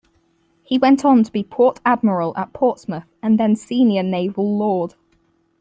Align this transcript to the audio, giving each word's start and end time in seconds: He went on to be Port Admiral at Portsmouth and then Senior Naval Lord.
He 0.63 0.79
went 0.79 1.05
on 1.05 1.21
to 1.21 1.31
be 1.31 1.43
Port 1.43 1.79
Admiral 1.85 2.33
at 2.35 2.53
Portsmouth 2.53 3.13
and 3.21 3.39
then 3.39 3.55
Senior 3.55 4.01
Naval 4.01 4.57
Lord. 4.57 4.95